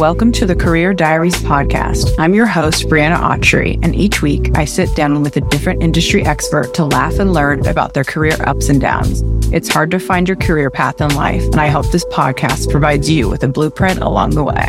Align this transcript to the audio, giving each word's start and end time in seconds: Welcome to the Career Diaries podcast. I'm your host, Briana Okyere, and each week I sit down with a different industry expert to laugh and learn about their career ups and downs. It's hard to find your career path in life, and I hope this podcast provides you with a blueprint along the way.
Welcome 0.00 0.32
to 0.32 0.46
the 0.46 0.56
Career 0.56 0.94
Diaries 0.94 1.34
podcast. 1.42 2.14
I'm 2.18 2.32
your 2.32 2.46
host, 2.46 2.84
Briana 2.84 3.18
Okyere, 3.18 3.78
and 3.82 3.94
each 3.94 4.22
week 4.22 4.50
I 4.56 4.64
sit 4.64 4.96
down 4.96 5.20
with 5.20 5.36
a 5.36 5.42
different 5.42 5.82
industry 5.82 6.24
expert 6.24 6.72
to 6.72 6.86
laugh 6.86 7.18
and 7.18 7.34
learn 7.34 7.66
about 7.66 7.92
their 7.92 8.02
career 8.02 8.34
ups 8.46 8.70
and 8.70 8.80
downs. 8.80 9.20
It's 9.52 9.68
hard 9.68 9.90
to 9.90 9.98
find 9.98 10.26
your 10.26 10.38
career 10.38 10.70
path 10.70 11.02
in 11.02 11.14
life, 11.14 11.44
and 11.44 11.60
I 11.60 11.66
hope 11.66 11.90
this 11.90 12.06
podcast 12.06 12.70
provides 12.70 13.10
you 13.10 13.28
with 13.28 13.44
a 13.44 13.48
blueprint 13.48 13.98
along 13.98 14.30
the 14.30 14.42
way. 14.42 14.68